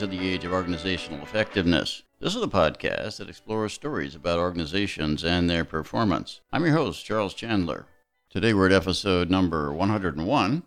[0.00, 2.04] to the Age of Organizational Effectiveness.
[2.20, 6.40] This is a podcast that explores stories about organizations and their performance.
[6.50, 7.84] I'm your host, Charles Chandler.
[8.30, 10.62] Today we're at episode number 101,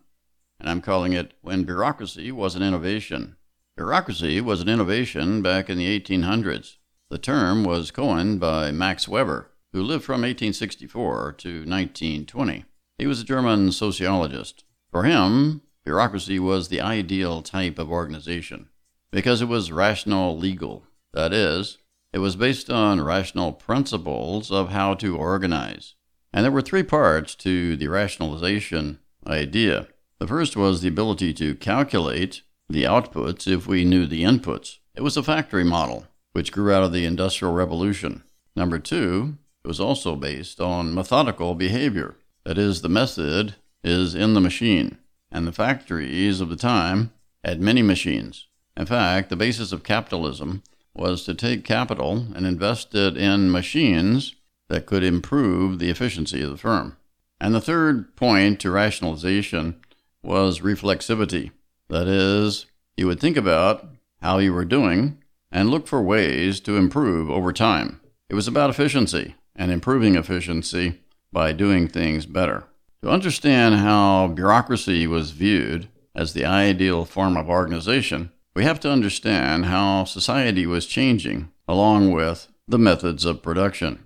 [0.60, 3.38] and I'm calling it When Bureaucracy Was an Innovation.
[3.76, 6.78] Bureaucracy was an innovation back in the 1800s.
[7.10, 12.66] The term was coined by Max Weber, who lived from 1864 to 1920.
[13.00, 14.64] He was a German sociologist.
[14.92, 18.70] For him, bureaucracy was the ideal type of organization
[19.14, 20.88] because it was rational legal.
[21.14, 21.78] That is,
[22.12, 25.94] it was based on rational principles of how to organize.
[26.34, 29.88] And there were three parts to the rationalization idea.
[30.20, 34.80] The first was the ability to calculate the outputs if we knew the inputs.
[34.96, 38.24] It was a factory model, which grew out of the Industrial Revolution.
[38.56, 42.16] Number two, it was also based on methodical behavior.
[42.46, 44.98] That is, the method is in the machine,
[45.32, 48.48] and the factories of the time had many machines.
[48.76, 50.64] In fact, the basis of capitalism
[50.96, 54.36] was to take capital and invest it in machines
[54.70, 56.98] that could improve the efficiency of the firm.
[57.40, 59.76] And the third point to rationalization
[60.22, 61.52] was reflexivity.
[61.90, 63.88] That is, you would think about
[64.22, 65.20] how you were doing
[65.52, 68.00] and look for ways to improve over time.
[68.30, 71.02] It was about efficiency and improving efficiency
[71.32, 72.64] by doing things better.
[73.04, 78.92] To understand how bureaucracy was viewed as the ideal form of organization, we have to
[78.92, 84.00] understand how society was changing along with the methods of production.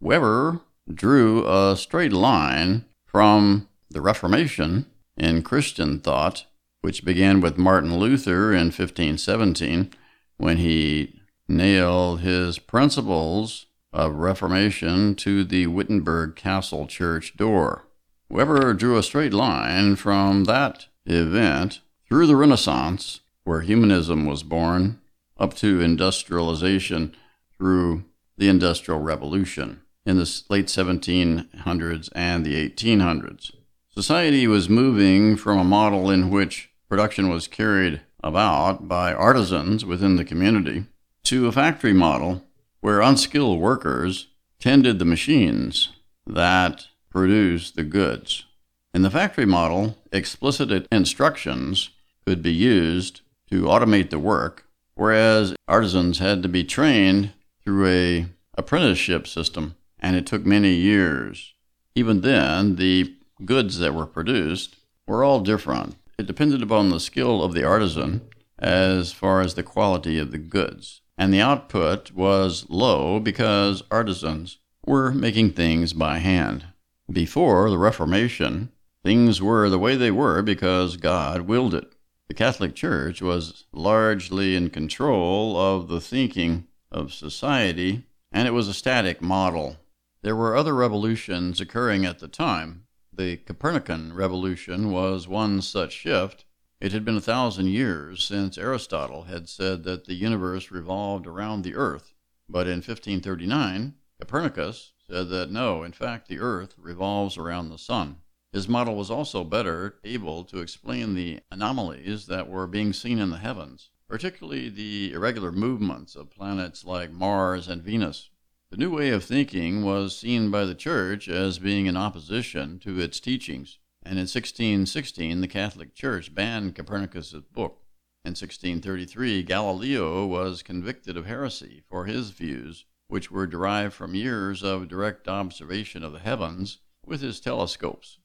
[0.00, 0.60] Weber
[0.92, 6.46] drew a straight line from the Reformation in Christian thought,
[6.80, 9.90] which began with Martin Luther in 1517
[10.36, 17.86] when he nailed his principles of Reformation to the Wittenberg Castle Church door.
[18.28, 24.98] Weber drew a straight line from that event through the Renaissance, where humanism was born,
[25.38, 27.14] up to industrialization
[27.56, 28.04] through
[28.36, 33.52] the Industrial Revolution in the late 1700s and the 1800s.
[33.88, 40.16] Society was moving from a model in which production was carried about by artisans within
[40.16, 40.84] the community
[41.22, 42.42] to a factory model
[42.80, 44.26] where unskilled workers
[44.58, 45.92] tended the machines
[46.26, 48.44] that produced the goods.
[48.92, 51.90] In the factory model, explicit instructions
[52.26, 53.20] could be used
[53.50, 57.32] to automate the work, whereas artisans had to be trained
[57.64, 58.26] through a
[58.58, 61.54] apprenticeship system, and it took many years.
[61.94, 63.14] Even then, the
[63.44, 65.96] goods that were produced were all different.
[66.18, 68.22] It depended upon the skill of the artisan
[68.58, 74.58] as far as the quality of the goods and the output was low because artisans
[74.84, 76.66] were making things by hand.
[77.10, 78.70] Before the Reformation,
[79.04, 81.92] things were the way they were because God willed it.
[82.28, 88.68] The Catholic Church was largely in control of the thinking of society, and it was
[88.68, 89.76] a static model.
[90.22, 92.86] There were other revolutions occurring at the time.
[93.12, 96.44] The Copernican revolution was one such shift,
[96.78, 101.62] it had been a thousand years since Aristotle had said that the universe revolved around
[101.62, 102.12] the earth,
[102.50, 108.18] but in 1539, Copernicus said that no, in fact, the earth revolves around the sun.
[108.56, 113.28] His model was also better able to explain the anomalies that were being seen in
[113.28, 118.30] the heavens, particularly the irregular movements of planets like Mars and Venus.
[118.70, 122.98] The new way of thinking was seen by the church as being in opposition to
[122.98, 127.82] its teachings and in 1616 the Catholic Church banned Copernicus's book.
[128.24, 134.62] In 1633, Galileo was convicted of heresy for his views, which were derived from years
[134.62, 138.18] of direct observation of the heavens with his telescopes.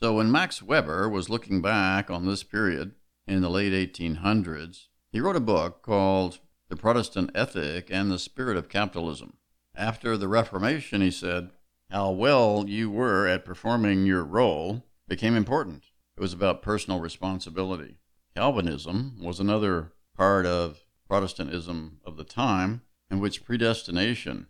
[0.00, 2.92] So when Max Weber was looking back on this period
[3.26, 8.56] in the late 1800s, he wrote a book called The Protestant Ethic and the Spirit
[8.56, 9.38] of Capitalism.
[9.74, 11.50] After the Reformation, he said,
[11.90, 15.84] how well you were at performing your role became important.
[16.16, 17.98] It was about personal responsibility.
[18.34, 24.48] Calvinism was another part of Protestantism of the time in which predestination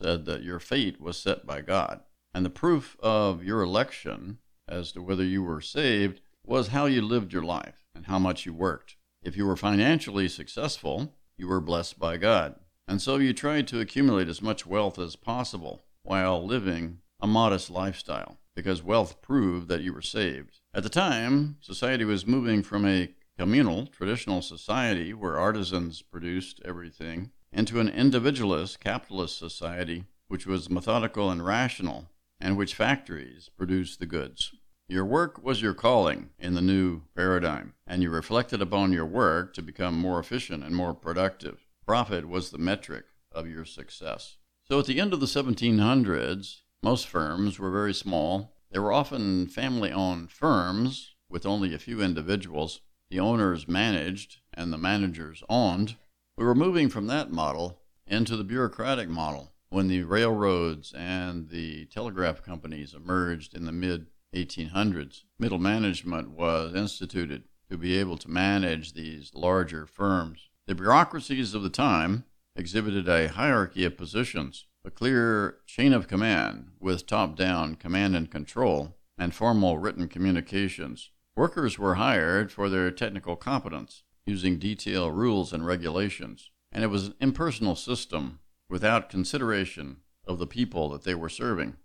[0.00, 2.00] said that your fate was set by God.
[2.32, 4.38] And the proof of your election
[4.68, 8.46] as to whether you were saved was how you lived your life and how much
[8.46, 8.96] you worked.
[9.22, 12.56] If you were financially successful, you were blessed by God.
[12.86, 17.70] And so you tried to accumulate as much wealth as possible while living a modest
[17.70, 20.60] lifestyle because wealth proved that you were saved.
[20.72, 27.32] At the time, society was moving from a communal, traditional society where artisans produced everything
[27.52, 32.08] into an individualist, capitalist society which was methodical and rational,
[32.46, 34.52] and which factories produced the goods.
[34.86, 39.52] Your work was your calling in the new paradigm, and you reflected upon your work
[39.54, 41.66] to become more efficient and more productive.
[41.84, 44.36] Profit was the metric of your success.
[44.62, 48.54] So at the end of the 1700s, most firms were very small.
[48.70, 52.80] They were often family owned firms with only a few individuals.
[53.10, 55.96] The owners managed and the managers owned.
[56.38, 61.86] We were moving from that model into the bureaucratic model when the railroads and the
[61.86, 65.22] telegraph companies emerged in the mid 1800s.
[65.38, 70.50] Middle management was instituted to be able to manage these larger firms.
[70.66, 72.24] The bureaucracies of the time
[72.54, 78.30] exhibited a hierarchy of positions, a clear chain of command with top down command and
[78.30, 81.10] control, and formal written communications.
[81.34, 87.08] Workers were hired for their technical competence, using detailed rules and regulations, and it was
[87.08, 91.76] an impersonal system without consideration of the people that they were serving.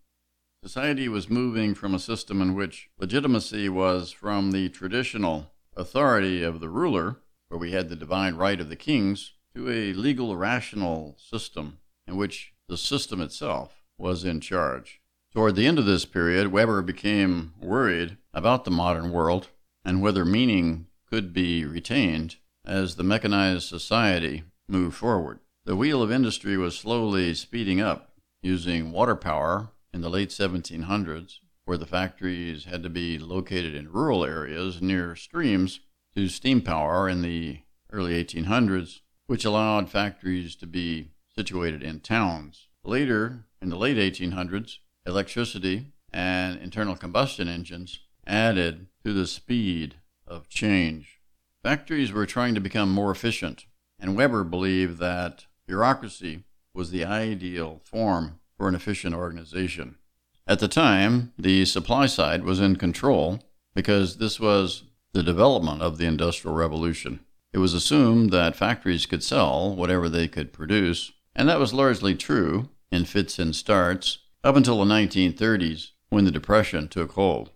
[0.64, 6.60] Society was moving from a system in which legitimacy was from the traditional authority of
[6.60, 7.18] the ruler,
[7.48, 12.16] where we had the divine right of the kings, to a legal rational system in
[12.16, 15.02] which the system itself was in charge.
[15.34, 19.48] Toward the end of this period, Weber became worried about the modern world
[19.84, 22.36] and whether meaning could be retained
[22.66, 25.40] as the mechanized society moved forward.
[25.64, 31.36] The wheel of industry was slowly speeding up, using water power in the late 1700s,
[31.66, 35.82] where the factories had to be located in rural areas near streams,
[36.16, 37.60] to steam power in the
[37.92, 42.68] early 1800s, which allowed factories to be situated in towns.
[42.84, 50.50] Later, in the late 1800s, electricity and internal combustion engines added to the speed of
[50.50, 51.20] change.
[51.62, 53.68] Factories were trying to become more efficient,
[54.00, 59.96] and Weber believed that bureaucracy was the ideal form for an efficient organization.
[60.46, 63.40] At the time, the supply side was in control
[63.74, 64.84] because this was
[65.14, 67.22] the development of the Industrial Revolution.
[67.54, 72.16] It was assumed that factories could sell whatever they could produce, and that was largely
[72.16, 77.50] true in fits and starts up until the 1930s when the Depression took hold.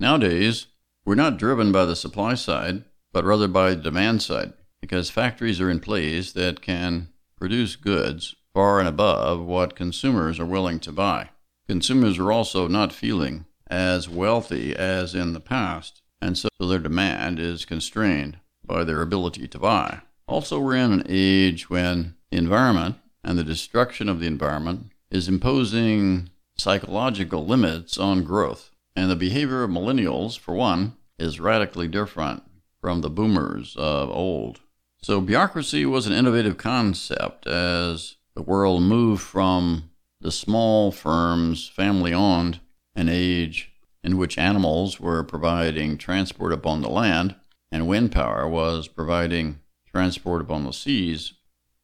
[0.00, 0.66] Nowadays,
[1.04, 2.82] we're not driven by the supply side,
[3.12, 8.36] but rather by the demand side, because factories are in place that can produce goods
[8.52, 11.30] far and above what consumers are willing to buy.
[11.66, 17.38] Consumers are also not feeling as wealthy as in the past, and so their demand
[17.38, 20.00] is constrained by their ability to buy.
[20.26, 25.28] Also, we're in an age when the environment and the destruction of the environment is
[25.28, 28.70] imposing psychological limits on growth.
[28.94, 32.42] And the behavior of millennials, for one, is radically different
[32.80, 34.60] from the boomers of old.
[35.02, 42.12] So, bureaucracy was an innovative concept as the world moved from the small firms, family
[42.12, 42.60] owned,
[42.94, 43.72] an age
[44.04, 47.34] in which animals were providing transport upon the land
[47.72, 49.60] and wind power was providing
[49.90, 51.34] transport upon the seas.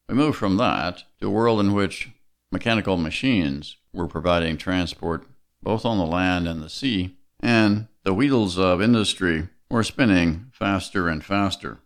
[0.08, 2.10] We moved from that to a world in which
[2.52, 5.26] mechanical machines were providing transport
[5.62, 11.08] both on the land and the sea, and the wheels of industry were spinning faster
[11.08, 11.78] and faster.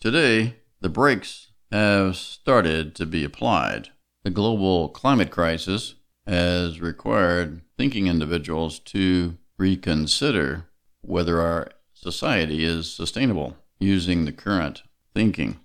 [0.00, 3.90] Today, the brakes have started to be applied.
[4.24, 5.94] The global climate crisis
[6.26, 10.66] has required thinking individuals to reconsider
[11.02, 14.82] whether our society is sustainable using the current
[15.14, 15.60] thinking.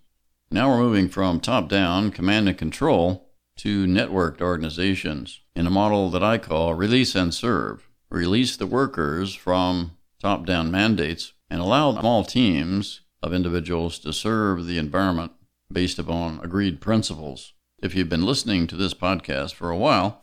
[0.51, 6.09] Now we're moving from top down command and control to networked organizations in a model
[6.09, 7.89] that I call release and serve.
[8.09, 14.65] Release the workers from top down mandates and allow small teams of individuals to serve
[14.65, 15.31] the environment
[15.71, 17.53] based upon agreed principles.
[17.81, 20.21] If you've been listening to this podcast for a while,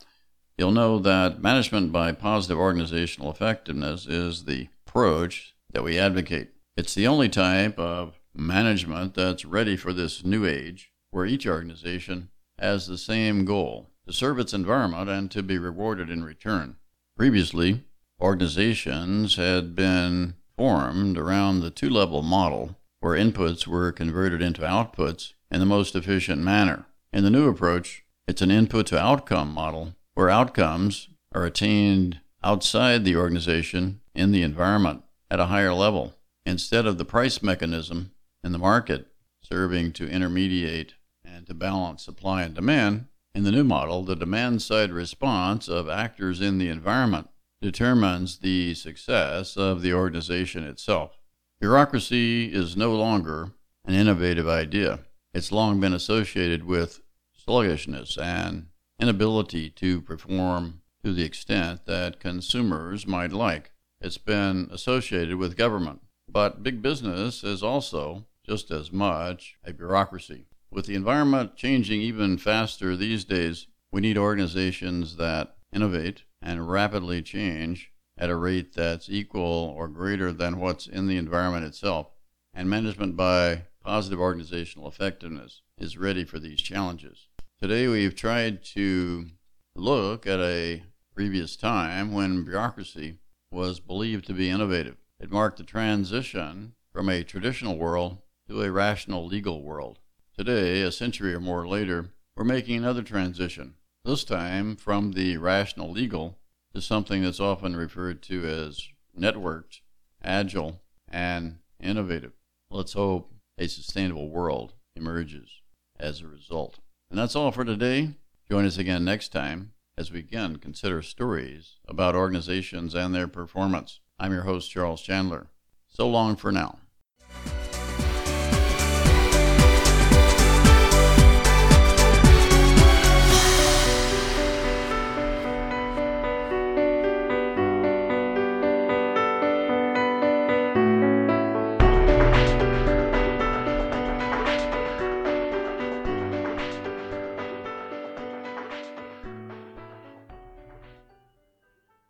[0.57, 6.51] you'll know that management by positive organizational effectiveness is the approach that we advocate.
[6.77, 12.31] It's the only type of management that's ready for this new age where each organization
[12.59, 16.77] has the same goal to serve its environment and to be rewarded in return.
[17.17, 17.85] Previously,
[18.21, 25.33] organizations had been formed around the two level model where inputs were converted into outputs
[25.51, 26.87] in the most efficient manner.
[27.13, 33.05] In the new approach, it's an input to outcome model where outcomes are attained outside
[33.05, 36.15] the organization in the environment at a higher level
[36.47, 38.13] instead of the price mechanism
[38.45, 39.09] in the market
[39.41, 40.95] serving to intermediate
[41.25, 43.07] and to balance supply and demand.
[43.35, 47.29] In the new model, the demand side response of actors in the environment
[47.61, 51.19] determines the success of the organization itself.
[51.63, 53.53] Bureaucracy is no longer
[53.85, 54.99] an innovative idea.
[55.33, 57.03] It's long been associated with
[57.37, 58.67] sluggishness and
[58.99, 63.71] inability to perform to the extent that consumers might like.
[64.01, 66.01] it's been associated with government.
[66.29, 70.47] But big business is also just as much a bureaucracy.
[70.69, 77.23] With the environment changing even faster these days, we need organizations that innovate and rapidly
[77.23, 77.92] change
[78.23, 82.07] at a rate that's equal or greater than what's in the environment itself.
[82.55, 87.27] And management by positive organizational effectiveness is ready for these challenges.
[87.61, 89.27] Today, we've tried to
[89.75, 93.19] look at a previous time when bureaucracy
[93.51, 94.99] was believed to be innovative.
[95.19, 99.99] It marked the transition from a traditional world to a rational legal world.
[100.39, 103.75] Today, a century or more later, we're making another transition,
[104.05, 106.39] this time from the rational legal
[106.75, 108.89] to something that's often referred to as
[109.19, 109.81] networked,
[110.23, 112.33] agile, and innovative.
[112.71, 115.61] Let's hope a sustainable world emerges
[115.99, 116.79] as a result.
[117.11, 118.15] And that's all for today.
[118.51, 124.01] Join us again next time as we again consider stories about organizations and their performance.
[124.19, 125.49] I'm your host, Charles Chandler.
[125.89, 126.79] So long for now.